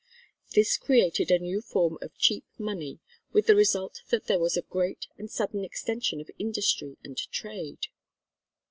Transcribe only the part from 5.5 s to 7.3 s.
extension of industry and